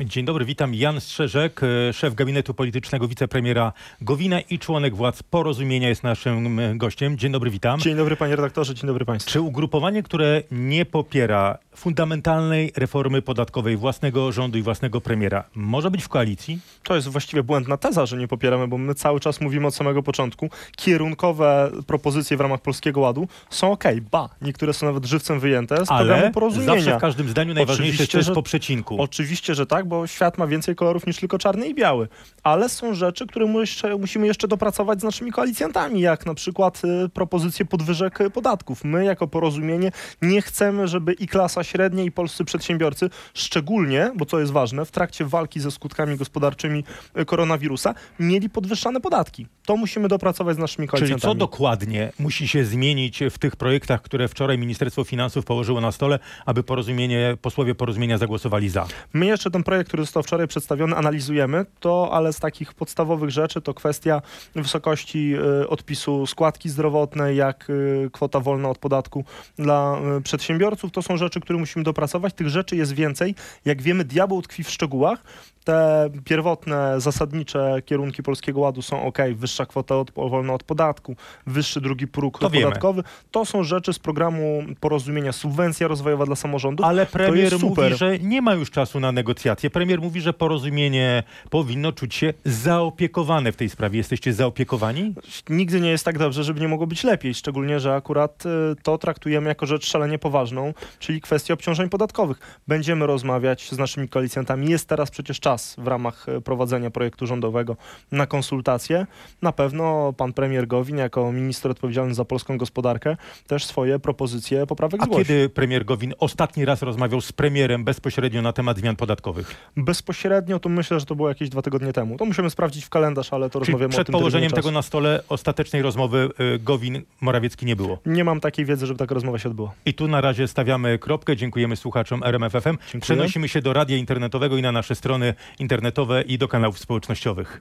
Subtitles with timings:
[0.00, 0.74] Dzień dobry, witam.
[0.74, 7.18] Jan Strzeżek, e, szef gabinetu politycznego wicepremiera Gowina i członek władz Porozumienia jest naszym gościem.
[7.18, 7.80] Dzień dobry, witam.
[7.80, 9.30] Dzień dobry panie redaktorze, dzień dobry państwu.
[9.32, 16.02] Czy ugrupowanie, które nie popiera fundamentalnej reformy podatkowej własnego rządu i własnego premiera, może być
[16.02, 16.58] w koalicji?
[16.82, 20.02] To jest właściwie błędna teza, że nie popieramy, bo my cały czas mówimy od samego
[20.02, 20.50] początku.
[20.76, 25.90] Kierunkowe propozycje w ramach Polskiego Ładu są ok, ba, niektóre są nawet żywcem wyjęte z
[25.90, 26.74] Ale programu porozumienia.
[26.74, 29.02] zawsze w każdym zdaniu najważniejsze jest Oczywiście, też że- po przecinku.
[29.02, 32.08] Oczywiście, że tak, bo świat ma więcej kolorów niż tylko czarny i biały.
[32.42, 37.08] Ale są rzeczy, które jeszcze, musimy jeszcze dopracować z naszymi koalicjantami, jak na przykład y,
[37.08, 38.84] propozycje podwyżek y, podatków.
[38.84, 39.92] My jako porozumienie
[40.22, 44.90] nie chcemy, żeby i klasa średnia, i polscy przedsiębiorcy, szczególnie, bo to jest ważne, w
[44.90, 46.84] trakcie walki ze skutkami gospodarczymi
[47.18, 49.46] y, koronawirusa, mieli podwyższane podatki.
[49.66, 51.34] To musimy dopracować z naszymi Czyli koalicjantami.
[51.34, 56.18] co dokładnie musi się zmienić w tych projektach, które wczoraj Ministerstwo Finansów położyło na stole,
[56.46, 58.86] aby porozumienie, posłowie porozumienia zagłosowali za?
[59.12, 61.66] My jeszcze ten projekt, który został wczoraj przedstawiony, analizujemy.
[61.80, 64.22] To, ale z takich podstawowych rzeczy to kwestia
[64.54, 69.24] wysokości y, odpisu składki zdrowotnej, jak y, kwota wolna od podatku
[69.56, 70.92] dla y, przedsiębiorców.
[70.92, 72.34] To są rzeczy, które musimy dopracować.
[72.34, 73.34] Tych rzeczy jest więcej.
[73.64, 75.18] Jak wiemy, diabeł tkwi w szczegółach.
[75.64, 79.18] Te pierwotne, zasadnicze kierunki Polskiego Ładu są ok.
[79.54, 81.16] Wyższa kwota od, wolna od podatku,
[81.46, 82.66] wyższy drugi próg To wiemy.
[82.66, 83.02] podatkowy.
[83.30, 86.86] To są rzeczy z programu porozumienia, subwencja rozwojowa dla samorządów.
[86.86, 89.70] Ale premier mówi, że nie ma już czasu na negocjacje.
[89.70, 93.98] Premier mówi, że porozumienie powinno czuć się zaopiekowane w tej sprawie.
[93.98, 95.14] Jesteście zaopiekowani?
[95.48, 97.34] nigdy nie jest tak dobrze, żeby nie mogło być lepiej.
[97.34, 98.48] Szczególnie, że akurat y,
[98.82, 102.60] to traktujemy jako rzecz szalenie poważną, czyli kwestię obciążeń podatkowych.
[102.68, 104.70] Będziemy rozmawiać z naszymi koalicjantami.
[104.70, 107.76] Jest teraz przecież czas w ramach y, prowadzenia projektu rządowego
[108.12, 109.06] na konsultacje.
[109.44, 115.02] Na pewno pan premier Gowin, jako minister odpowiedzialny za polską gospodarkę, też swoje propozycje poprawek
[115.02, 115.24] A zgłosi.
[115.24, 119.54] kiedy premier Gowin ostatni raz rozmawiał z premierem bezpośrednio na temat zmian podatkowych?
[119.76, 122.16] Bezpośrednio to myślę, że to było jakieś dwa tygodnie temu.
[122.16, 124.82] To musimy sprawdzić w kalendarz, ale to Czyli rozmawiamy o przed tym położeniem tego na
[124.82, 127.98] stole ostatecznej rozmowy y, Gowin-Morawiecki nie było.
[128.06, 129.72] Nie mam takiej wiedzy, żeby taka rozmowa się odbyła.
[129.86, 131.36] I tu na razie stawiamy kropkę.
[131.36, 132.76] Dziękujemy słuchaczom RMFFM.
[133.00, 137.60] Przenosimy się do radia internetowego i na nasze strony internetowe i do kanałów społecznościowych.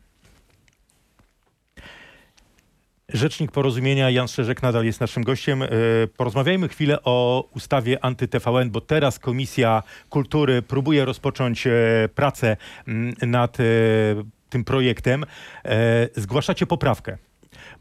[3.13, 5.63] Rzecznik Porozumienia Jan Szerzek nadal jest naszym gościem.
[5.63, 5.67] E,
[6.17, 11.71] Porozmawiajmy chwilę o ustawie anty-TVN, bo teraz Komisja Kultury próbuje rozpocząć e,
[12.15, 12.57] pracę
[13.21, 13.63] nad e,
[14.49, 15.25] tym projektem.
[16.15, 17.17] Zgłaszacie poprawkę.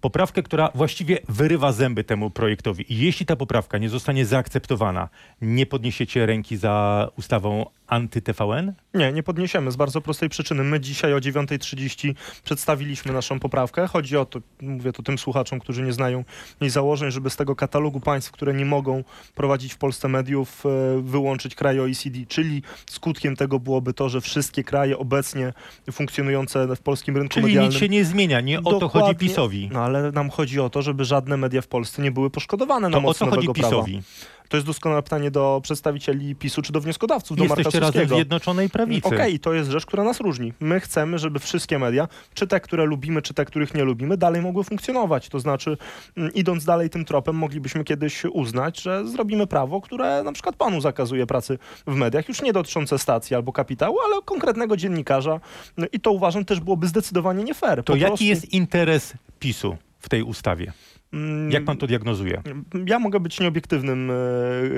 [0.01, 2.93] Poprawkę, która właściwie wyrywa zęby temu projektowi.
[2.93, 5.09] I jeśli ta poprawka nie zostanie zaakceptowana,
[5.41, 8.73] nie podniesiecie ręki za ustawą anty-TVN?
[8.95, 10.65] Nie, nie podniesiemy z bardzo prostej przyczyny.
[10.65, 13.87] My dzisiaj o 9.30 przedstawiliśmy naszą poprawkę.
[13.87, 16.25] Chodzi o to, mówię to tym słuchaczom, którzy nie znają
[16.61, 19.05] jej założeń, żeby z tego katalogu państw, które nie mogą
[19.35, 22.19] prowadzić w Polsce mediów, e, wyłączyć kraje OECD.
[22.29, 25.53] Czyli skutkiem tego byłoby to, że wszystkie kraje obecnie
[25.93, 29.71] funkcjonujące w polskim rynku Czyli medialnym nic się nie zmienia, nie o to chodzi PiSowi.
[29.73, 32.93] No ale nam chodzi o to, żeby żadne media w Polsce nie były poszkodowane na
[32.93, 33.69] To o mocy co chodzi prawa.
[33.69, 34.03] PiSowi?
[34.49, 37.95] To jest doskonałe pytanie do przedstawicieli PiSu czy do wnioskodawców, do Marka Jesteście razem w
[37.95, 38.15] Suskiego.
[38.15, 39.09] Zjednoczonej Prawicy.
[39.09, 40.53] Okej, to jest rzecz, która nas różni.
[40.61, 44.43] My chcemy, żeby wszystkie media, czy te, które lubimy, czy te, których nie lubimy, dalej
[44.43, 45.29] mogły funkcjonować.
[45.29, 45.77] To znaczy,
[46.17, 50.81] mm, idąc dalej tym tropem, moglibyśmy kiedyś uznać, że zrobimy prawo, które na przykład panu
[50.81, 55.41] zakazuje pracy w mediach, już nie dotyczące stacji albo kapitału, ale konkretnego dziennikarza.
[55.77, 57.77] No I to uważam też byłoby zdecydowanie nie fair.
[57.77, 60.73] To Po jaki prostu, jest interes PiSu w tej ustawie?
[61.13, 62.43] Mm, Jak pan to diagnozuje?
[62.87, 64.11] Ja mogę być nieobiektywnym,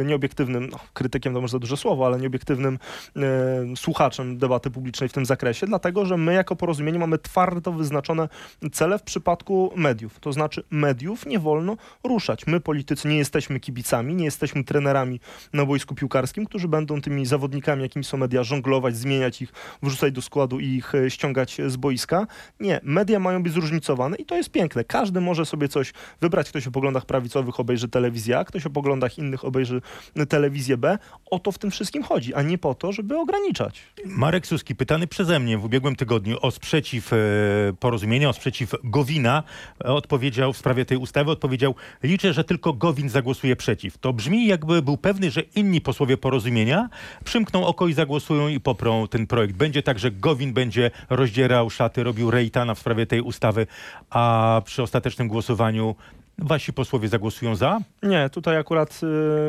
[0.01, 2.79] e, nieobiektywnym no, krytykiem, to może za duże słowo, ale nieobiektywnym
[3.17, 3.21] e,
[3.77, 8.29] słuchaczem debaty publicznej w tym zakresie, dlatego że my jako porozumienie mamy twardo wyznaczone
[8.73, 10.21] cele w przypadku mediów.
[10.21, 12.47] To znaczy mediów nie wolno ruszać.
[12.47, 15.21] My politycy nie jesteśmy kibicami, nie jesteśmy trenerami
[15.53, 19.53] na boisku piłkarskim, którzy będą tymi zawodnikami, jakimi są media, żonglować, zmieniać ich,
[19.83, 22.27] wrzucać do składu i ich e, ściągać z boiska.
[22.61, 24.85] Nie, media mają być zróżnicowane i to jest piękne.
[24.85, 25.93] Każdy może sobie coś
[26.25, 26.49] wybrać.
[26.49, 29.81] Ktoś o poglądach prawicowych obejrzy telewizję A, ktoś o poglądach innych obejrzy
[30.29, 30.99] telewizję B.
[31.31, 33.83] O to w tym wszystkim chodzi, a nie po to, żeby ograniczać.
[34.05, 37.17] Marek Suski, pytany przeze mnie w ubiegłym tygodniu o sprzeciw e,
[37.81, 39.43] porozumienia, o sprzeciw Gowina,
[39.85, 43.99] e, odpowiedział w sprawie tej ustawy, odpowiedział, liczę, że tylko Gowin zagłosuje przeciw.
[43.99, 46.89] To brzmi jakby był pewny, że inni posłowie porozumienia
[47.25, 49.55] przymkną oko i zagłosują i poprą ten projekt.
[49.55, 53.67] Będzie tak, że Gowin będzie rozdzierał szaty, robił rejtana w sprawie tej ustawy,
[54.11, 55.95] a przy ostatecznym głosowaniu
[56.39, 57.79] wasi posłowie zagłosują za?
[58.03, 59.01] Nie, tutaj akurat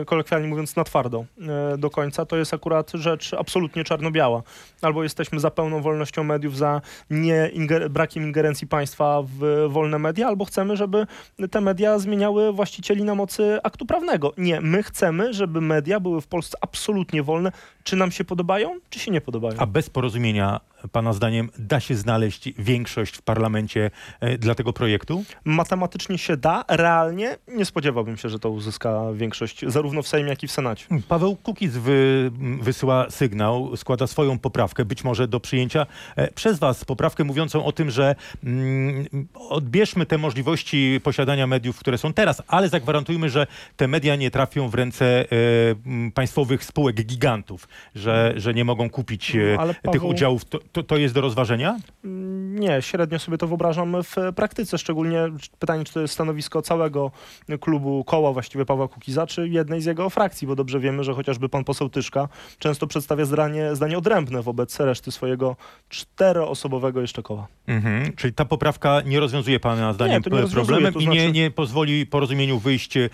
[0.02, 1.26] y, kolokwialnie mówiąc na twardo
[1.74, 4.44] y, do końca to jest akurat rzecz absolutnie czarno-biała.
[4.82, 10.28] Albo jesteśmy za pełną wolnością mediów, za nie inger- brakiem ingerencji państwa w wolne media,
[10.28, 11.08] albo chcemy, żeby
[11.52, 14.34] te media zmieniały właścicieli na mocy aktu prawnego.
[14.38, 17.52] Nie, my chcemy, żeby media były w Polsce absolutnie wolne,
[17.86, 19.60] Czy nam się podobają, czy się nie podobają?
[19.60, 20.60] A bez porozumienia,
[20.92, 25.24] Pana zdaniem, da się znaleźć większość w parlamencie e, dla tego projektu?
[25.44, 30.44] Matematycznie się da, realnie nie spodziewałbym się, że to uzyska większość zarówno w Sejmie, jak
[30.44, 30.86] i w Senacie.
[31.08, 35.86] Paweł Kukiz wy, wysyła sygnał, składa swoją poprawkę, być może do przyjęcia
[36.16, 39.06] e, przez Was, poprawkę mówiącą o tym, że mm,
[39.50, 43.48] odbierzmy te możliwości posiadania mediów, które są teraz, ale zagwarantujmy, że
[43.78, 49.36] te media nie trafią w ręce e, państwowych spółek gigantów, że, że nie mogą kupić
[49.36, 50.46] e, No, tych Paweł- udziałów.
[50.46, 51.78] To, to, to jest do rozważenia?
[52.06, 55.20] Mm, Nie, średnio sobie to wyobrażam w praktyce, szczególnie
[55.60, 57.12] pytanie, czy to jest stanowisko całego
[57.60, 61.50] klubu koła właściwie Pawła Kukiza, czy jednej z jego frakcji, bo dobrze wiemy, że chociażby
[61.50, 62.28] pan poseł Tyszka
[62.60, 65.56] często przedstawia zdanie, zdanie odrębne wobec reszty swojego
[65.90, 67.48] czteroosobowego jeszcze koła.
[67.68, 68.14] Mhm.
[68.16, 71.52] Czyli ta poprawka nie rozwiązuje Pana zdaniem nie rozwiązuje, problemem to i nie, znaczy- nie
[71.52, 73.10] pozwoli porozumieniu wyjść e,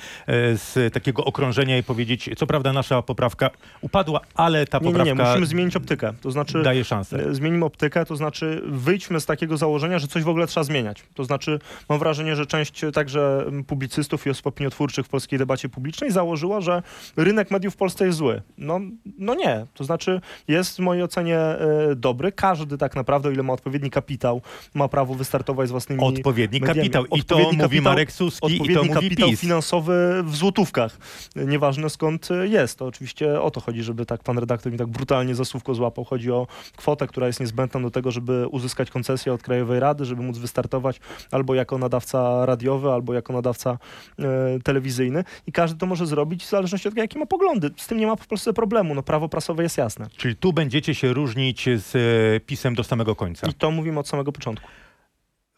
[0.56, 3.50] z takiego okrążenia i powiedzieć, co prawda nasza poprawka
[3.82, 6.14] upadła, ale ta Nie, nie, poprawka nie, musimy zmienić optykę.
[6.22, 7.26] To znaczy daje szansę.
[7.30, 11.04] e, zmienimy optykę, to znaczy wyjdźmy z takiego założenia, że coś w ogóle trzeba zmieniać.
[11.14, 11.60] To znaczy
[11.90, 16.62] mam wrażenie, że część e, także publicystów i osób opiniotwórczych w polskiej debacie publicznej założyła,
[16.62, 16.84] że
[17.18, 18.42] rynek mediów w Polsce jest zły.
[18.58, 18.80] No,
[19.18, 19.66] no nie.
[19.74, 21.60] To znaczy jest w mojej ocenie e,
[21.96, 22.32] dobry.
[22.32, 24.42] Każdy tak naprawdę, o ile ma odpowiedni kapitał,
[24.74, 26.90] ma prawo wystartować z własnymi Odpowiedni mediami.
[26.90, 27.06] kapitał.
[27.20, 29.40] I to mówi kapitał- Marek Suski i to mówi kapitał PiS.
[29.40, 30.98] finansowy w złotówkach.
[31.36, 32.80] Nieważne skąd jest.
[32.80, 36.06] To oczywiście o to chodzi, żeby tak pan redaktor mi tak brutalnie za słówko złapał.
[36.06, 40.22] Chodzi o kwotę, która jest niezbędna do tego, żeby uzyskać koncesję od Krajowej Rady, żeby
[40.22, 41.00] móc wystartować
[41.32, 43.78] albo jako nadawca radiowy, albo jako nadawca
[44.20, 45.24] e, telewizyjny.
[45.48, 47.70] I każdy to może zrobić w zależności od tego, jakie ma poglądy.
[47.78, 48.96] Z tym nie ma w Polsce problemu.
[48.96, 50.08] No, prawo prasowe jest jasne.
[50.18, 53.48] Czyli tu będziecie się różnić z e, PiSem do samego końca.
[53.48, 54.68] I to mówimy od samego początku.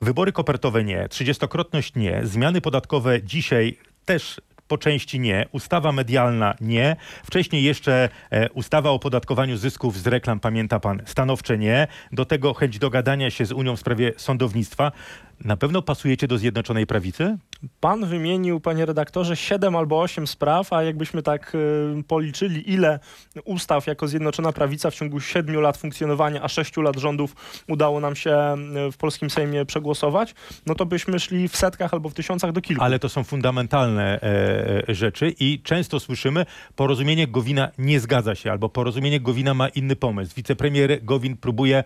[0.01, 6.95] Wybory kopertowe nie, trzydziestokrotność nie, zmiany podatkowe dzisiaj też po części nie, ustawa medialna nie,
[7.23, 12.53] wcześniej jeszcze e, ustawa o podatkowaniu zysków z reklam, pamięta pan, stanowcze nie, do tego
[12.53, 14.91] chęć dogadania się z Unią w sprawie sądownictwa.
[15.39, 17.37] Na pewno pasujecie do Zjednoczonej Prawicy?
[17.79, 22.99] Pan wymienił, panie redaktorze, 7 albo 8 spraw, a jakbyśmy tak y, policzyli, ile
[23.45, 27.35] ustaw jako Zjednoczona Prawica w ciągu 7 lat funkcjonowania, a 6 lat rządów
[27.67, 28.55] udało nam się
[28.87, 32.61] y, w polskim Sejmie przegłosować, no to byśmy szli w setkach albo w tysiącach do
[32.61, 32.83] kilku.
[32.83, 36.45] Ale to są fundamentalne e, e, rzeczy i często słyszymy,
[36.75, 40.35] porozumienie Gowina nie zgadza się, albo porozumienie Gowina ma inny pomysł.
[40.35, 41.83] Wicepremier Gowin próbuje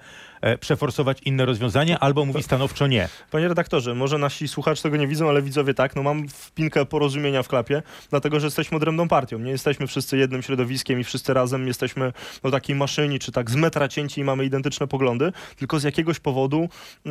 [0.60, 3.10] przeforsować inne rozwiązanie, albo mówi stanowczo nie.
[3.32, 7.44] Panie redaktorze, może nasi słuchacze tego nie widzą, ale widzowie tak, no mam wpinkę porozumienia
[7.44, 9.40] w klapie, dlatego że jesteśmy odrębną partią.
[9.40, 12.14] Nie jesteśmy wszyscy jednym środowiskiem i wszyscy razem jesteśmy
[12.44, 16.20] no, takiej maszyni, czy tak z metra cięci i mamy identyczne poglądy, tylko z jakiegoś
[16.20, 16.70] powodu,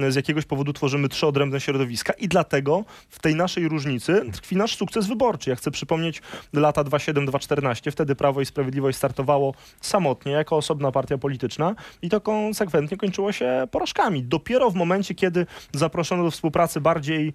[0.08, 4.76] z jakiegoś powodu tworzymy trzy odrębne środowiska i dlatego w tej naszej różnicy tkwi nasz
[4.76, 5.50] sukces wyborczy.
[5.50, 11.74] Ja chcę przypomnieć lata 2007-2014, wtedy Prawo i Sprawiedliwość startowało samotnie, jako osobna partia polityczna
[12.02, 14.22] i to konsekwentnie kończyło się porażkami.
[14.22, 17.32] Dopiero w momencie, kiedy zaproszono do współpracy bardziej,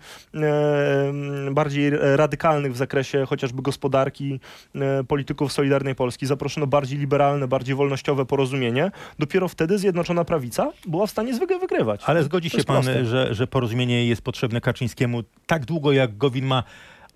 [1.51, 4.39] bardziej radykalnych w zakresie chociażby gospodarki
[4.75, 11.07] e, polityków Solidarnej Polski, zaproszono bardziej liberalne, bardziej wolnościowe porozumienie, dopiero wtedy Zjednoczona Prawica była
[11.07, 12.01] w stanie zwyg- wygrywać.
[12.06, 13.06] Ale zgodzi się pan, proste.
[13.06, 16.63] że, że porozumienie jest potrzebne Kaczyńskiemu tak długo, jak Gowin ma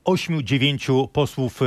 [0.05, 1.65] ośmiu, dziewięciu posłów e,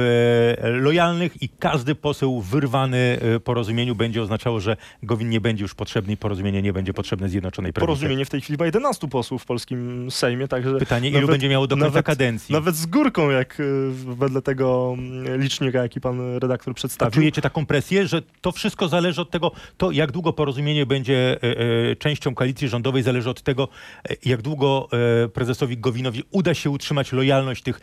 [0.71, 6.13] lojalnych i każdy poseł wyrwany e, porozumieniu będzie oznaczało, że Gowin nie będzie już potrzebny
[6.13, 7.87] i porozumienie nie będzie potrzebne Zjednoczonej Prawicy.
[7.87, 11.49] Porozumienie w tej chwili ma 11 posłów w polskim Sejmie, także Pytanie, ilu Nawet- będzie
[11.49, 12.53] miało do końca nawet- kadencji?
[12.53, 17.13] nawet z górką, jak y, wedle tego mm, licznika, jaki pan redaktor A przedstawił.
[17.15, 21.59] czujecie taką presję, że to wszystko zależy od tego, to jak długo porozumienie będzie e,
[21.91, 23.69] e, częścią koalicji rządowej, zależy od tego,
[24.11, 24.89] e, jak długo
[25.25, 27.81] e, prezesowi Gowinowi uda się utrzymać lojalność tych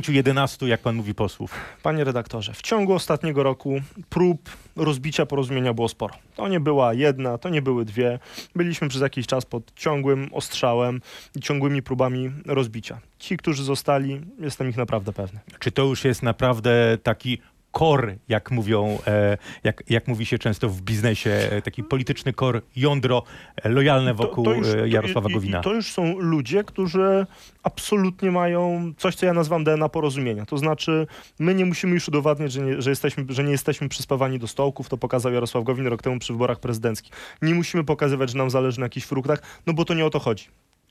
[0.00, 1.54] 10-11, jak pan mówi, posłów.
[1.82, 6.14] Panie redaktorze, w ciągu ostatniego roku prób rozbicia porozumienia było sporo.
[6.36, 8.18] To nie była jedna, to nie były dwie.
[8.56, 11.00] Byliśmy przez jakiś czas pod ciągłym ostrzałem
[11.36, 13.00] i ciągłymi próbami rozbicia.
[13.18, 15.40] Ci, którzy zostali, jestem ich naprawdę pewny.
[15.58, 17.38] Czy to już jest naprawdę taki
[17.74, 22.62] kor, jak mówią, e, jak, jak mówi się często w biznesie, e, taki polityczny kor,
[22.76, 23.22] jądro
[23.62, 25.60] e, lojalne wokół e, Jarosława i- i- Gowina?
[25.60, 27.26] I to już są ludzie, którzy
[27.62, 30.46] absolutnie mają coś, co ja nazywam DNA porozumienia.
[30.46, 31.06] To znaczy,
[31.38, 34.88] my nie musimy już udowadniać, że nie, że jesteśmy, że nie jesteśmy przyspawani do stołków.
[34.88, 37.12] To pokazał Jarosław Gowin rok temu przy wyborach prezydenckich.
[37.42, 40.18] Nie musimy pokazywać, że nam zależy na jakichś fruktach, no bo to nie o to
[40.18, 40.44] chodzi.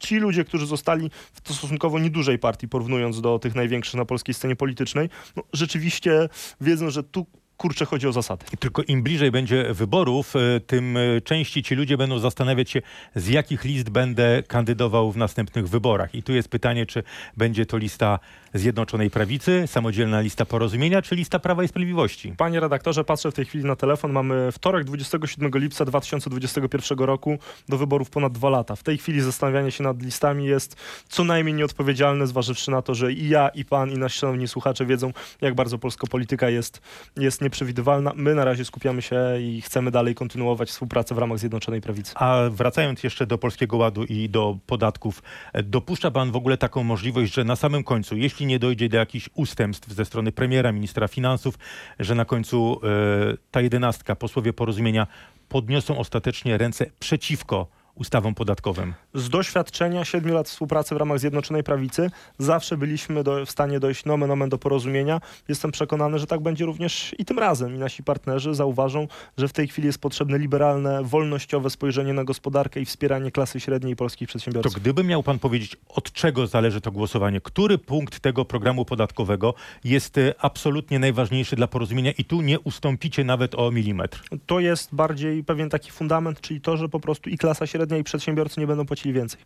[0.04, 4.56] Ci ludzie, którzy zostali w stosunkowo niedużej partii, porównując do tych największych na polskiej scenie
[4.56, 6.30] politycznej, no, rzeczywiście
[6.62, 7.26] wiedzą, że tu
[7.58, 8.46] kurczę, chodzi o zasady.
[8.60, 12.82] Tylko im bliżej będzie wyborów, e, tym e, częściej ci ludzie będą zastanawiać się,
[13.16, 16.16] z jakich list będę kandydował w następnych wyborach.
[16.16, 17.04] I tu jest pytanie, czy
[17.38, 18.20] będzie to lista
[18.54, 22.34] Zjednoczonej Prawicy, samodzielna lista porozumienia, czy lista Prawa i Sprawiedliwości.
[22.38, 24.12] Panie redaktorze, patrzę w tej chwili na telefon.
[24.12, 27.38] Mamy wtorek 27 lipca 2021 roku
[27.70, 28.76] do wyborów ponad dwa lata.
[28.76, 30.76] W tej chwili zastanawianie się nad listami jest
[31.08, 34.86] co najmniej nieodpowiedzialne, zważywszy na to, że i ja, i pan, i nasi szanowni słuchacze
[34.86, 36.82] wiedzą, jak bardzo polska polityka jest,
[37.18, 38.12] jest nieprzewidywalna.
[38.16, 42.14] My na razie skupiamy się i chcemy dalej kontynuować współpracę w ramach Zjednoczonej Prawicy.
[42.16, 45.24] A wracając jeszcze do Polskiego Ładu i do podatków,
[45.64, 49.30] dopuszcza pan w ogóle taką możliwość, że na samym końcu, jeśli nie dojdzie do jakichś
[49.34, 51.56] ustępstw ze strony premiera, ministra finansów,
[52.00, 55.08] że na końcu e, ta jedenastka, posłowie porozumienia
[55.50, 58.94] podniosą ostatecznie ręce przeciwko ustawom podatkowym.
[59.14, 64.06] Z doświadczenia 7 lat współpracy w ramach Zjednoczonej Prawicy zawsze byliśmy do, w stanie dojść
[64.06, 65.22] nomen omen do porozumienia.
[65.48, 67.76] Jestem przekonany, że tak będzie również i tym razem.
[67.76, 69.08] I nasi partnerzy zauważą,
[69.38, 73.94] że w tej chwili jest potrzebne liberalne, wolnościowe spojrzenie na gospodarkę i wspieranie klasy średniej
[73.94, 74.74] i polskich To przedsiębiorców.
[74.82, 80.18] gdyby miał pan powiedzieć, od czego zależy to głosowanie, który punkt tego programu podatkowego jest
[80.18, 84.24] e, absolutnie najważniejszy dla porozumienia i tu nie ustąpicie nawet o milimetr.
[84.46, 88.04] To jest bardziej pewien taki fundament, czyli to, że po prostu i klasa średnia i
[88.04, 89.42] przedsiębiorcy nie będą płacili więcej.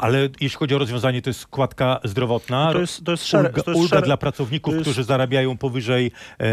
[0.00, 3.62] Ale jeśli chodzi o rozwiązanie, to jest składka zdrowotna, To jest, to jest szereg, ulga,
[3.62, 6.44] to jest ulga dla pracowników, jest- którzy zarabiają powyżej e,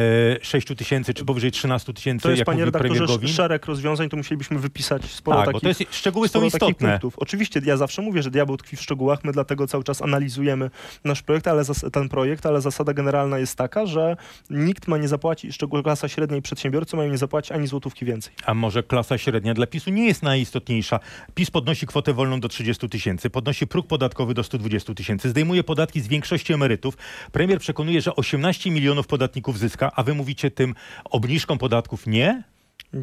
[0.42, 3.30] 6 tysięcy czy powyżej 13 tysięcy, to jest, panie premier redaktorze, Gowin.
[3.30, 6.90] szereg rozwiązań, to musielibyśmy wypisać sporo Tak, takich bo to jest, szczegóły są istotne.
[6.90, 7.14] punktów.
[7.20, 10.70] Oczywiście ja zawsze mówię, że diabeł tkwi w szczegółach, my dlatego cały czas analizujemy
[11.04, 14.18] nasz projekt, ale zas- ten projekt, ale zasada generalna jest taka, że
[14.50, 18.34] nikt ma nie zapłacić, szczególnie klasa średnia i przedsiębiorcy mają nie zapłacić ani złotówki więcej.
[18.46, 21.00] A może klasa średnia dla PiSu nie jest najistotniejsza.
[21.36, 26.02] PiS podnosi kwotę wolną do 30 tysięcy, podnosi próg podatkowy do 120 tysięcy, zdejmuje podatki
[26.02, 26.98] z większości emerytów.
[27.32, 30.76] Premier przekonuje, że 18 milionów podatników zyska, a wy mówicie tym
[31.06, 32.44] obniżką podatków nie?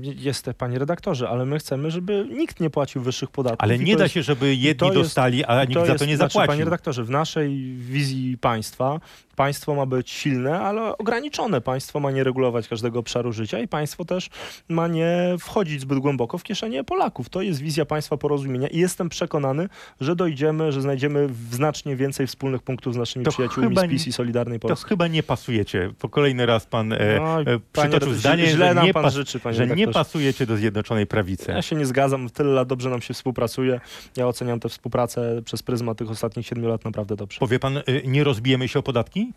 [0.00, 3.60] Jest, panie redaktorze, ale my chcemy, żeby nikt nie płacił wyższych podatków.
[3.62, 6.52] Ale nie da jest- się, żeby jedni dostali, a nikt za to nie znaczy, zapłacił.
[6.52, 9.00] Panie redaktorze, w naszej wizji państwa
[9.36, 11.60] państwo ma być silne, ale ograniczone.
[11.60, 14.28] Państwo ma nie regulować każdego obszaru życia i państwo też
[14.68, 17.28] ma nie wchodzić zbyt głęboko w kieszenie Polaków.
[17.28, 19.68] To jest wizja państwa porozumienia i jestem przekonany,
[20.00, 24.12] że dojdziemy, że znajdziemy znacznie więcej wspólnych punktów z naszymi To przyjaciółmi z PiS i
[24.12, 24.88] Solidarnej To Polski.
[24.88, 25.90] chyba nie pasujecie.
[25.98, 29.14] Po kolejny raz pan e, e, panie przytoczył redaktorze, zdanie, źle że, nie, pan pas,
[29.14, 31.50] życzy, panie że nie pasujecie do Zjednoczonej Prawicy.
[31.50, 32.30] Ja się nie zgadzam.
[32.30, 33.80] Tyle lat dobrze nam się współpracuje.
[34.16, 37.38] Ja oceniam tę współpracę przez pryzmat tych ostatnich siedmiu lat naprawdę dobrze.
[37.40, 39.23] Powie pan, e, nie rozbijemy się o podatki?
[39.24, 39.32] me.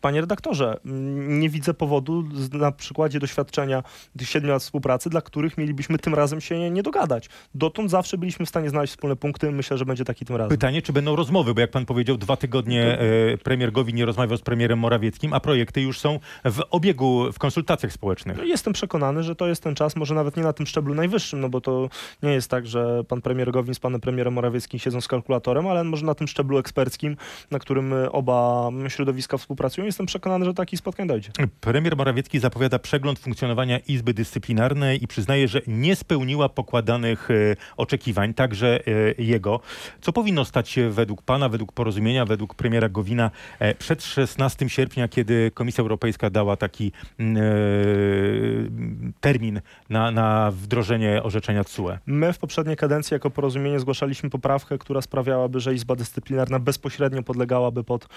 [0.00, 3.82] Panie redaktorze, mm, nie widzę powodu na przykładzie doświadczenia
[4.18, 7.28] tych siedmiu lat współpracy, dla których mielibyśmy tym razem się nie, dogadać.
[7.54, 9.50] Dotąd zawsze byliśmy w stanie znaleźć wspólne punkty.
[9.50, 10.50] Myślę, że będzie taki tym razem.
[10.50, 14.38] Pytanie, czy będą rozmowy, bo jak pan powiedział, dwa tygodnie e, premier Gowin nie rozmawiał
[14.38, 18.36] z premierem Morawieckim, a projekty już są w obiegu, w konsultacjach społecznych.
[18.36, 21.40] No Jestem przekonany, że to jest ten czas, może nawet nie na tym szczeblu najwyższym,
[21.40, 21.88] no bo to
[22.22, 25.84] nie jest tak, że pan premier Gowin z panem premierem Morawieckim siedzą z kalkulatorem, ale
[25.84, 27.16] może na tym szczeblu eksperckim,
[27.50, 29.73] na którym oba środowiska współpracują.
[29.82, 31.30] Jestem przekonany, że takich spotkań dojdzie.
[31.60, 37.34] Premier Morawiecki zapowiada przegląd funkcjonowania Izby Dyscyplinarnej i przyznaje, że nie spełniła pokładanych e,
[37.76, 39.60] oczekiwań, także e, jego.
[40.00, 45.08] Co powinno stać się według pana, według porozumienia, według premiera Gowina e, przed 16 sierpnia,
[45.08, 51.98] kiedy Komisja Europejska dała taki mm, termin na, na wdrożenie orzeczenia TSUE?
[52.06, 57.84] My w poprzedniej kadencji jako porozumienie zgłaszaliśmy poprawkę, która sprawiałaby, że Izba Dyscyplinarna bezpośrednio podlegałaby
[57.84, 58.08] pod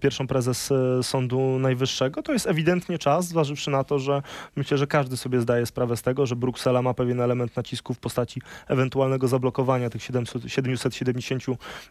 [0.00, 2.22] pierwszą prezes Sądu Najwyższego.
[2.22, 4.22] To jest ewidentnie czas, zważywszy na to, że
[4.56, 7.98] myślę, że każdy sobie zdaje sprawę z tego, że Bruksela ma pewien element nacisku w
[7.98, 11.42] postaci ewentualnego zablokowania tych 700, 770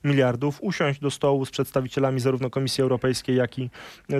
[0.03, 3.69] miliardów, usiąść do stołu z przedstawicielami zarówno Komisji Europejskiej, jak i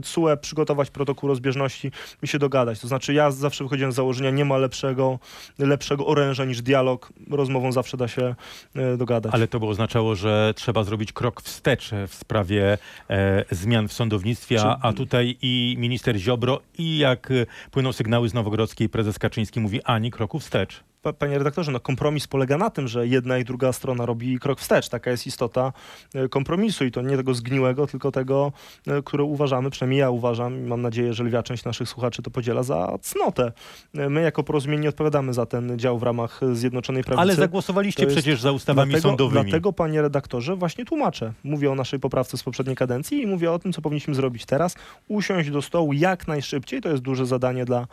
[0.01, 1.91] TSUE, przygotować protokół rozbieżności
[2.23, 2.79] i się dogadać.
[2.79, 5.19] To znaczy ja zawsze wychodziłem z założenia, nie ma lepszego,
[5.59, 7.13] lepszego oręża niż dialog.
[7.29, 8.35] Rozmową zawsze da się
[8.75, 9.33] e, dogadać.
[9.33, 12.77] Ale to by oznaczało, że trzeba zrobić krok wstecz w sprawie
[13.09, 17.29] e, zmian w sądownictwie, a, a tutaj i minister Ziobro i jak
[17.71, 20.83] płyną sygnały z Nowogrodzkiej, prezes Kaczyński mówi ani kroku wstecz.
[21.01, 24.59] Pa- Panie redaktorze, no kompromis polega na tym, że jedna i druga strona robi krok
[24.59, 24.89] wstecz.
[24.89, 25.73] Taka jest istota
[26.15, 28.51] e, kompromisu i to nie tego zgniłego, tylko tego,
[28.87, 32.31] e, które uważamy, przynajmniej ja uważam i mam nadzieję, że lwia część naszych słuchaczy to
[32.31, 33.51] podziela za cnotę.
[33.95, 37.21] E, My jako porozumienie nie odpowiadamy za ten dział w ramach Zjednoczonej Prawicy.
[37.21, 39.43] Ale zagłosowaliście jest- przecież za ustawami dlatego, sądowymi.
[39.43, 41.33] Dlatego, panie redaktorze, właśnie tłumaczę.
[41.43, 44.75] Mówię o naszej poprawce z poprzedniej kadencji i mówię o tym, co powinniśmy zrobić teraz.
[45.07, 46.81] Usiąść do stołu jak najszybciej.
[46.81, 47.87] To jest duże zadanie dla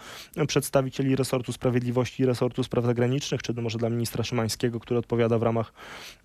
[0.47, 2.98] przedstawicieli resortu sprawiedliwości i resortu spraw zagranicznych,
[3.43, 5.73] czy może dla ministra Szymańskiego, który odpowiada w ramach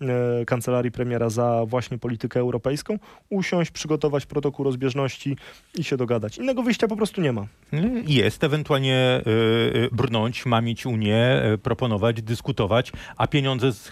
[0.01, 2.99] e, kancelarii premiera za właśnie politykę europejską,
[3.29, 5.37] usiąść, przygotować protokół rozbieżności
[5.75, 6.37] i się dogadać.
[6.37, 7.47] Innego wyjścia po prostu nie ma.
[8.07, 13.91] Jest, ewentualnie y, brnąć, mamić Unię, proponować, dyskutować, a pieniądze z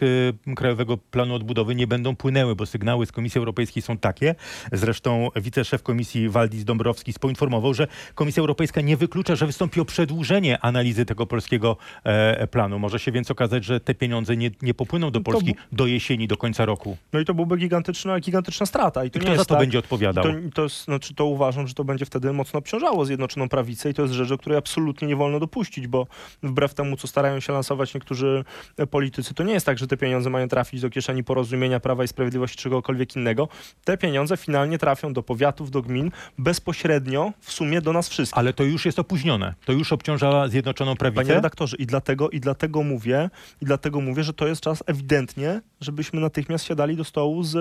[0.56, 4.36] Krajowego Planu Odbudowy nie będą płynęły, bo sygnały z Komisji Europejskiej są takie.
[4.72, 10.60] Zresztą wiceszef Komisji Waldis Dąbrowski poinformował, że Komisja Europejska nie wyklucza, że wystąpi o przedłużenie
[10.60, 12.80] analizy tego polskiego e, planu.
[12.80, 16.38] Może się więc okazać, że te pieniądze nie, nie popłyną do Polski do jesieni, do
[16.38, 16.98] końca roku.
[17.13, 19.06] No i to byłby gigantyczna, gigantyczna strata.
[19.06, 20.24] I, to I kto za to tak, będzie odpowiadał?
[20.24, 23.94] To, to, jest, znaczy to uważam, że to będzie wtedy mocno obciążało Zjednoczoną Prawicę i
[23.94, 26.08] to jest rzecz, o której absolutnie nie wolno dopuścić, bo
[26.44, 28.44] wbrew temu, co starają się lansować niektórzy
[28.92, 32.08] politycy, to nie jest tak, że te pieniądze mają trafić do kieszeni porozumienia Prawa i
[32.08, 33.48] Sprawiedliwości czegokolwiek innego.
[33.84, 38.38] Te pieniądze finalnie trafią do powiatów, do gmin, bezpośrednio w sumie do nas wszystkich.
[38.38, 39.54] Ale to już jest opóźnione.
[39.66, 41.22] To już obciąża Zjednoczoną Prawicę.
[41.22, 43.30] Panie redaktorze, i dlatego, i dlatego mówię,
[43.62, 47.56] i dlatego mówię, że to jest czas ewidentnie, żebyśmy natychmiast siadali do stołu z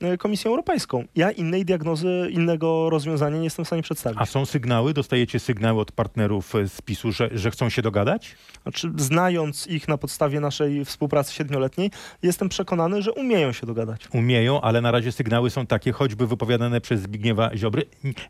[0.00, 1.04] e, Komisją Europejską.
[1.16, 4.18] Ja innej diagnozy, innego rozwiązania nie jestem w stanie przedstawić.
[4.22, 8.36] A są sygnały, dostajecie sygnały od partnerów z PiSu, że, że chcą się dogadać?
[8.62, 11.90] Znaczy, znając ich na podstawie naszej współpracy siedmioletniej,
[12.22, 14.08] jestem przekonany, że umieją się dogadać.
[14.12, 17.82] Umieją, ale na razie sygnały są takie, choćby wypowiadane przez Zbigniewa Ziobry.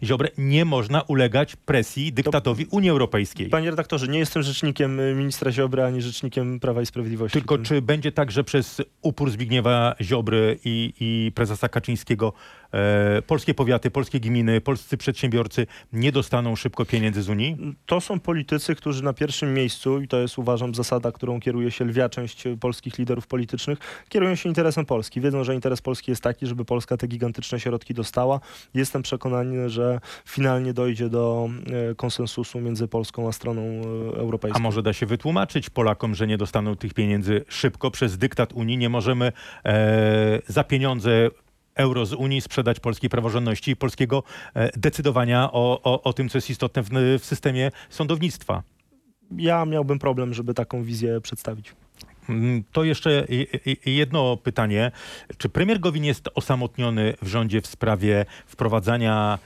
[0.02, 3.48] Ziobrę, nie można ulegać presji dyktatowi Unii Europejskiej.
[3.48, 7.38] Panie redaktorze, nie jestem rzecznikiem y, ministra Ziobry, ani rzecznikiem Prawa i Sprawiedliwości.
[7.38, 12.32] Tylko czy będzie tak, że przez upór Zbigniewa Ziobry i, i prezesa Kaczyńskiego
[13.26, 17.76] polskie powiaty, polskie gminy, polscy przedsiębiorcy nie dostaną szybko pieniędzy z Unii?
[17.86, 21.84] To są politycy, którzy na pierwszym miejscu, i to jest uważam zasada, którą kieruje się
[21.84, 25.20] lwia część polskich liderów politycznych, kierują się interesem Polski.
[25.20, 28.40] Wiedzą, że interes Polski jest taki, żeby Polska te gigantyczne środki dostała.
[28.74, 31.48] Jestem przekonany, że finalnie dojdzie do
[31.90, 34.58] e, konsensusu między Polską a stroną e, europejską.
[34.58, 38.78] A może da się wytłumaczyć Polakom, że nie dostaną tych pieniędzy szybko przez dyktat Unii?
[38.78, 39.32] Nie możemy
[39.64, 41.30] e, za pieniądze
[41.78, 44.22] euro z Unii sprzedać polskiej praworządności i polskiego
[44.54, 46.88] e, decydowania o, o, o tym, co jest istotne w,
[47.20, 48.62] w systemie sądownictwa.
[49.36, 51.72] Ja miałbym problem, żeby taką wizję przedstawić.
[52.28, 53.26] Mm, To jeszcze
[53.86, 54.90] jedno pytanie.
[55.38, 59.38] Czy premier Gowin jest osamotniony w rządzie w sprawie wprowadzania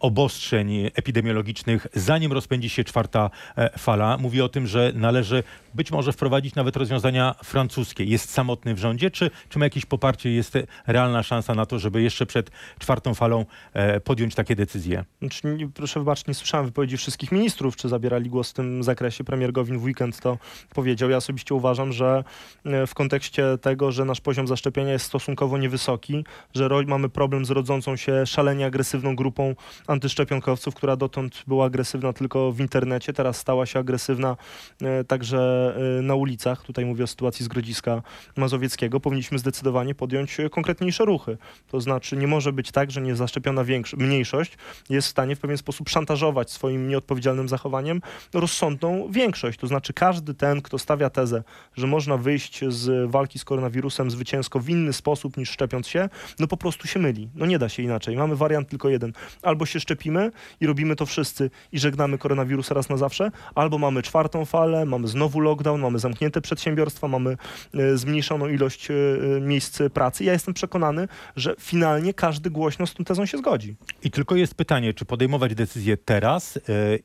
[0.00, 4.18] obostrzeń epidemiologicznych, zanim rozpędzi się czwarta e, fala?
[4.18, 5.42] Mówi o tym, że należy
[5.74, 8.04] być może wprowadzić nawet rozwiązania francuskie.
[8.04, 12.02] Jest samotny w rządzie, czy, czy ma jakieś poparcie, jest realna szansa na to, żeby
[12.02, 15.04] jeszcze przed czwartą falą e, podjąć takie decyzje?
[15.20, 15.42] Znaczy,
[15.74, 19.24] proszę wybaczyć, nie słyszałem wypowiedzi wszystkich ministrów, czy zabierali głos w tym zakresie.
[19.24, 20.38] Premier Gowin w weekend to
[20.74, 21.10] powiedział.
[21.10, 22.24] Ja osobiście uważam, że
[22.64, 27.50] e, w kontekście tego, że nasz poziom zaszczepienia jest stosunkowo niewysoki, że mamy problem z
[27.50, 29.54] rodzącą się szalenie agresywną grupą
[29.86, 34.36] antyszczepionkowców, która dotąd była agresywna tylko w internecie, teraz stała się agresywna
[34.82, 36.62] e, także e, na ulicach.
[36.62, 38.02] Tutaj mówię o sytuacji z Grodziska
[38.36, 39.00] Mazowieckiego.
[39.00, 41.38] Powinniśmy zdecydowanie podjąć e, konkretniejsze ruchy.
[41.68, 44.58] To znaczy nie może być tak, że niezaszczepiona większo- mniejszość
[44.90, 48.00] jest w stanie w pewien sposób szantażować swoim nieodpowiedzialnym zachowaniem
[48.34, 49.58] rozsądną większość.
[49.58, 51.42] To znaczy każdy ten, kto stawia tezę,
[51.76, 56.46] że można wyjść z walki z koronawirusem zwycięsko w inny sposób niż szczepiąc się, no
[56.46, 57.28] po prostu się myli.
[57.34, 58.16] No nie da się inaczej.
[58.16, 59.12] Mamy wariant tylko jeden.
[59.42, 64.02] Albo się szczepimy i robimy to wszyscy i żegnamy koronawirus raz na zawsze, albo mamy
[64.02, 67.36] czwartą falę, mamy znowu lockdown, mamy zamknięte przedsiębiorstwa, mamy
[67.74, 70.24] e, zmniejszoną ilość e, e, miejsc pracy.
[70.24, 73.76] Ja jestem przekonany, że finalnie każdy głośno z tą tezą się zgodzi.
[74.02, 76.58] I tylko jest pytanie, czy podejmować decyzję teraz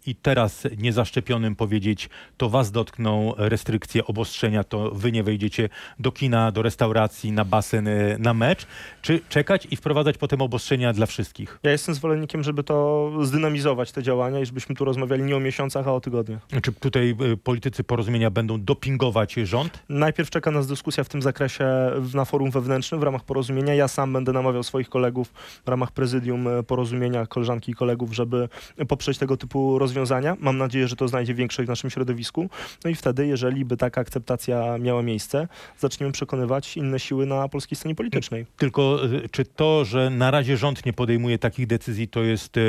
[0.06, 6.52] i teraz niezaszczepionym powiedzieć, to was dotkną restrykcje, obostrzenia, to wy nie wejdziecie do kina,
[6.52, 8.68] do restauracji, na basen, na mecz,
[9.02, 11.60] czy czekać i wprowadzać potem obostrzenia dla wszystkich?
[11.64, 15.88] Ja jestem zwolennikiem, żeby to zdynamizować te działania i żebyśmy tu rozmawiali nie o miesiącach,
[15.88, 16.48] a o tygodniach.
[16.62, 19.80] Czy tutaj e, politycy porozumienia będą dopingować rząd?
[19.90, 21.66] Najpierw czeka nas dyskusja w tym zakresie
[22.14, 23.76] na forum wewnętrznym w ramach porozumienia.
[23.76, 25.34] Ja sam będę namawiał swoich kolegów
[25.66, 28.50] w ramach prezydium e, porozumienia, koleżanki i kolegów, żeby
[28.88, 30.38] poprzeć tego typu rozwiązania.
[30.40, 32.50] Mam nadzieję, że to znajdzie większość w naszym środowisku.
[32.84, 35.48] No i wtedy, jeżeli by taka akceptacja miała miejsce,
[35.80, 38.46] zaczniemy przekonywać inne siły na polskiej scenie politycznej.
[38.58, 42.62] Tylko e, czy to, że na razie rząd nie podejmuje takich decyzji, to jest e,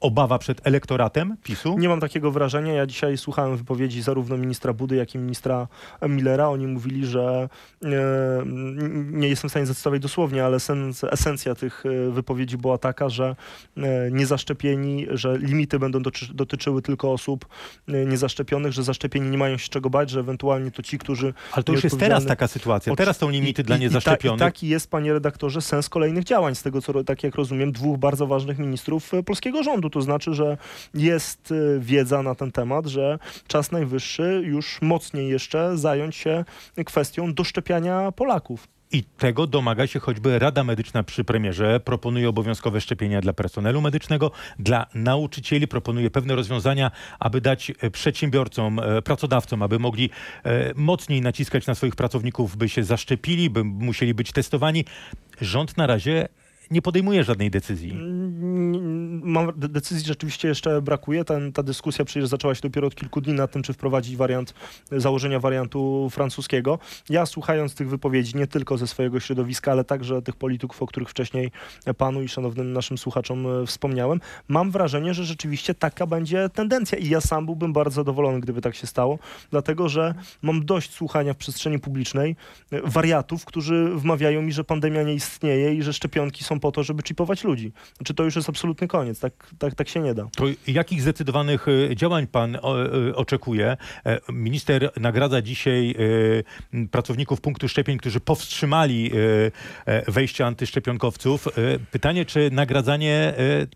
[0.00, 1.78] obawa przed elektoratem PiSu?
[1.78, 2.72] Nie mam takiego wrażenia.
[2.72, 5.68] Ja dzisiaj słuchałem wypowiedzi zarówno ministra Budy, jak i ministra
[6.08, 6.48] Millera.
[6.48, 7.48] Oni mówili, że
[7.82, 13.08] n- nie jestem w stanie zacytować dosłownie, ale sens, esencja tych e, wypowiedzi była taka,
[13.08, 13.36] że
[14.10, 15.98] niezaszczepieni, że limity będą
[16.34, 17.46] dotyczyły tylko osób
[18.06, 21.72] niezaszczepionych, że zaszczepieni nie mają się czego bać, że ewentualnie to ci, którzy Ale to
[21.72, 22.96] już jest teraz taka sytuacja.
[22.96, 24.40] Teraz są limity I- dla i- i ta- niezaszczepionych.
[24.40, 26.54] I taki jest, panie redaktorze, sens kolejnych działań.
[26.54, 29.90] Z tego, co, tak jak rozumiem, dwóch bardzo ważnych ministrów ministrów e, polskiego rządu.
[29.90, 30.56] To znaczy, że
[30.94, 36.44] jest e, wiedza na ten temat, że czas najwyższy już mocniej jeszcze zająć się
[36.86, 38.68] kwestią doszczepiania Polaków.
[38.92, 41.80] I tego domaga się choćby Rada Medyczna przy premierze.
[41.80, 45.68] Proponuje obowiązkowe szczepienia dla personelu medycznego, dla nauczycieli.
[45.68, 50.10] Proponuje pewne rozwiązania, aby dać e, przedsiębiorcom, pracodawcom, aby mogli
[50.74, 54.84] mocniej naciskać na swoich pracowników, by się zaszczepili, by musieli być testowani.
[55.40, 56.28] Rząd na razie
[56.70, 57.90] nie podejmuje żadnej decyzji.
[57.90, 61.24] Mm, Mam, de- decyzji rzeczywiście jeszcze brakuje.
[61.24, 64.54] Ten, ta dyskusja przecież zaczęła się dopiero od kilku dni nad tym, czy wprowadzić wariant
[64.92, 66.78] założenia wariantu francuskiego.
[67.10, 71.08] Ja słuchając tych wypowiedzi, nie tylko ze swojego środowiska, ale także tych polityków, o których
[71.10, 71.50] wcześniej
[71.98, 77.08] panu i szanownym naszym słuchaczom e, wspomniałem, mam wrażenie, że rzeczywiście taka będzie tendencja i
[77.08, 79.18] ja sam byłbym bardzo zadowolony, gdyby tak się stało,
[79.50, 82.36] dlatego że mam dość słuchania w przestrzeni publicznej
[82.70, 86.84] e, wariatów, którzy wmawiają mi, że pandemia nie istnieje i że szczepionki są po to,
[86.84, 87.72] żeby chipować ludzi.
[88.04, 89.20] Czy to już jest absolutny koniec?
[89.20, 90.28] Tak, tak, tak się nie da.
[90.36, 92.60] To jakich zdecydowanych e, działań pan e,
[93.14, 93.76] oczekuje?
[94.06, 95.94] E, Minister nagradza dzisiaj
[96.90, 99.10] pracowników punktu szczepień, którzy powstrzymali
[100.08, 101.48] wejście antyszczepionkowców.
[101.90, 103.34] Pytanie, czy nagradzanie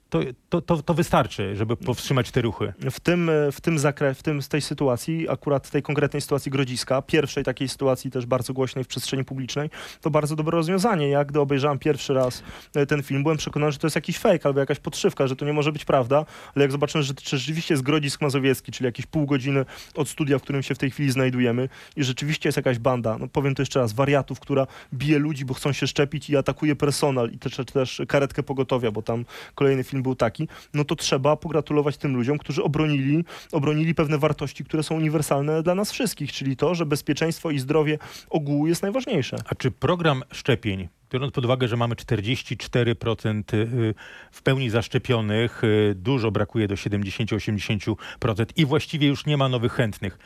[0.09, 2.73] to, to, to, to wystarczy, żeby powstrzymać te ruchy?
[2.91, 7.03] W tym, w tym zakresie, w tym, z tej sytuacji, akurat tej konkretnej sytuacji Grodziska,
[7.03, 11.09] pierwszej takiej sytuacji też bardzo głośnej w przestrzeni publicznej, to bardzo dobre rozwiązanie.
[11.09, 12.43] Ja gdy obejrzałem pierwszy raz
[12.89, 15.53] ten film, byłem przekonany, że to jest jakiś fake albo jakaś podszywka, że to nie
[15.53, 19.65] może być prawda, ale jak zobaczyłem, że rzeczywiście jest Grodzisk Mazowiecki, czyli jakieś pół godziny
[19.95, 23.29] od studia, w którym się w tej chwili znajdujemy i rzeczywiście jest jakaś banda, no
[23.29, 27.31] powiem to jeszcze raz, wariatów, która bije ludzi, bo chcą się szczepić i atakuje personal
[27.31, 31.97] i też, też karetkę pogotowia, bo tam kolejny film był taki, no to trzeba pogratulować
[31.97, 36.75] tym ludziom, którzy obronili, obronili pewne wartości, które są uniwersalne dla nas wszystkich, czyli to,
[36.75, 37.99] że bezpieczeństwo i zdrowie
[38.31, 39.37] ogółu jest najważniejsze.
[39.45, 43.95] A czy program szczepień, biorąc pod uwagę, że mamy 44% y,
[44.31, 50.19] w pełni zaszczepionych, y, dużo brakuje do 70-80% i właściwie już nie ma nowych chętnych,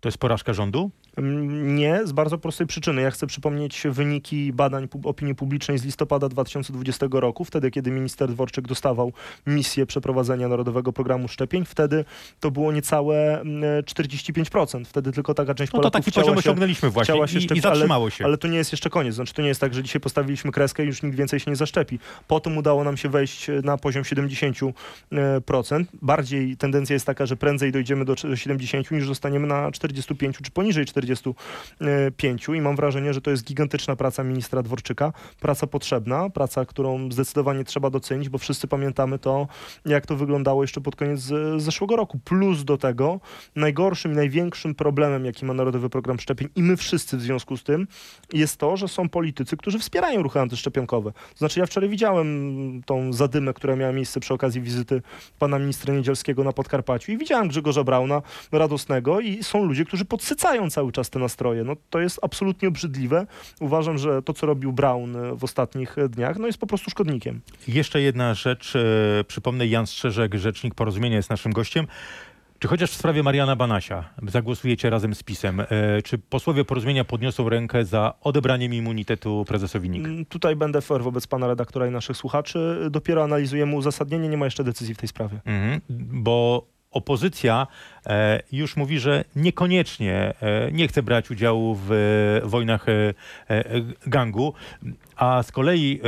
[0.00, 0.90] to jest porażka rządu?
[1.62, 3.02] Nie, z bardzo prostej przyczyny.
[3.02, 8.68] Ja chcę przypomnieć wyniki badań opinii publicznej z listopada 2020 roku, wtedy kiedy minister Dworczyk
[8.68, 9.12] dostawał
[9.46, 11.64] misję przeprowadzenia Narodowego Programu Szczepień.
[11.64, 12.04] Wtedy
[12.40, 14.84] to było niecałe mm, 45%.
[14.84, 17.42] Wtedy tylko taka część No to Polaków taki poziom się, osiągnęliśmy właśnie chciała się i,
[17.42, 18.24] i szczepić, zatrzymało się.
[18.24, 19.14] Ale to nie jest jeszcze koniec.
[19.14, 21.56] Znaczy, to nie jest tak, że dzisiaj postawiliśmy kreskę i już nikt więcej się nie
[21.56, 21.98] zaszczepi.
[22.28, 24.72] Potem udało nam się wejść na poziom 70%.
[26.02, 30.86] Bardziej tendencja jest taka, że prędzej dojdziemy do 70 niż zostaniemy na 45 czy poniżej
[31.14, 35.12] 45 i mam wrażenie, że to jest gigantyczna praca ministra Dworczyka.
[35.40, 39.48] Praca potrzebna, praca, którą zdecydowanie trzeba docenić, bo wszyscy pamiętamy to,
[39.86, 42.18] jak to wyglądało jeszcze pod koniec z- zeszłego roku.
[42.24, 43.20] Plus do tego
[43.56, 47.62] najgorszym i największym problemem, jaki ma Narodowy Program Szczepień i my wszyscy w związku z
[47.64, 47.86] tym,
[48.32, 51.12] jest to, że są politycy, którzy wspierają ruchy antyszczepionkowe.
[51.36, 55.02] Znaczy ja wczoraj widziałem tą zadymę, która miała miejsce przy okazji wizyty
[55.38, 60.70] pana ministra Niedzielskiego na Podkarpaciu i widziałem Grzegorza Brauna radosnego i są ludzie, którzy podsycają
[60.70, 61.64] cały czas te nastroje.
[61.64, 63.26] No to jest absolutnie obrzydliwe.
[63.60, 66.90] Uważam, że to, co robił Braun e, w ostatnich e, dniach, no jest po prostu
[66.90, 67.40] szkodnikiem.
[67.68, 68.76] Jeszcze jedna rzecz.
[68.76, 71.86] E, przypomnę, Jan Strzeżek, rzecznik porozumienia jest naszym gościem.
[72.58, 75.62] Czy chociaż w sprawie Mariana Banasia zagłosujecie razem z PiSem?
[76.04, 80.04] Czy posłowie porozumienia podniosą rękę za odebraniem immunitetu prezesowi NIK?
[80.04, 82.88] Mm, Tutaj będę fair wobec pana redaktora i naszych słuchaczy.
[82.90, 85.40] Dopiero analizujemy uzasadnienie, nie ma jeszcze decyzji w tej sprawie.
[85.44, 85.80] Mhm,
[86.22, 87.66] bo opozycja
[88.52, 93.14] już mówi, że niekoniecznie e, nie chce brać udziału w e, wojnach e,
[93.48, 93.64] e,
[94.06, 94.54] gangu,
[95.16, 96.00] a z kolei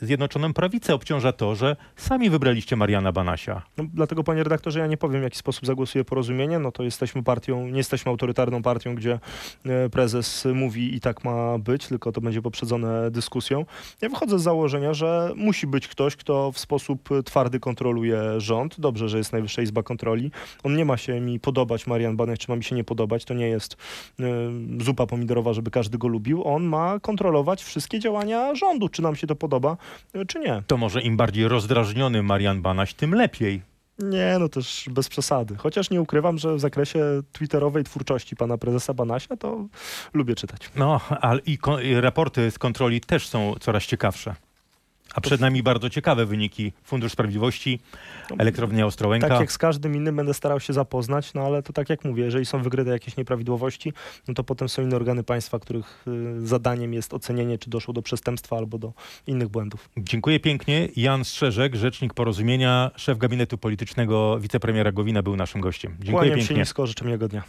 [0.00, 3.62] e, Zjednoczoną Prawicę obciąża to, że sami wybraliście Mariana Banasia.
[3.76, 6.58] No, dlatego, panie redaktorze, ja nie powiem, w jaki sposób zagłosuje porozumienie.
[6.58, 9.18] No to jesteśmy partią, nie jesteśmy autorytarną partią, gdzie
[9.66, 13.64] e, prezes mówi i tak ma być, tylko to będzie poprzedzone dyskusją.
[14.00, 18.80] Ja wychodzę z założenia, że musi być ktoś, kto w sposób twardy kontroluje rząd.
[18.80, 20.30] Dobrze, że jest Najwyższa Izba Kontroli.
[20.62, 23.24] On nie ma się mi podobać, Marian Banach, czy ma mi się nie podobać.
[23.24, 23.76] To nie jest
[24.20, 24.24] e,
[24.84, 26.44] zupa pomidorowa, żeby każdy go lubił.
[26.44, 29.76] On ma kontrolować wszystkie działania rządu, czy nam się to podoba,
[30.14, 30.62] e, czy nie.
[30.66, 33.62] To może im bardziej rozdrażniony Marian Banaś, tym lepiej.
[33.98, 35.56] Nie, no też bez przesady.
[35.56, 39.66] Chociaż nie ukrywam, że w zakresie twitterowej twórczości pana prezesa Banasia to
[40.14, 40.70] lubię czytać.
[40.76, 44.34] No, ale i, i raporty z kontroli też są coraz ciekawsze.
[45.14, 46.72] A przed nami bardzo ciekawe wyniki.
[46.84, 47.80] Fundusz Sprawiedliwości,
[48.38, 49.28] Elektrownia Ostrołęka.
[49.28, 52.24] Tak jak z każdym innym będę starał się zapoznać, no ale to tak jak mówię,
[52.24, 53.92] jeżeli są wykryte jakieś nieprawidłowości,
[54.28, 58.02] no to potem są inne organy państwa, których y, zadaniem jest ocenienie, czy doszło do
[58.02, 58.92] przestępstwa albo do
[59.26, 59.88] innych błędów.
[59.96, 60.88] Dziękuję pięknie.
[60.96, 65.92] Jan Strzeżek, rzecznik porozumienia, szef gabinetu politycznego wicepremiera Gowina był naszym gościem.
[65.92, 66.62] Dziękuję Kłaniam się pięknie.
[66.62, 67.42] nisko, życzę miłego dnia.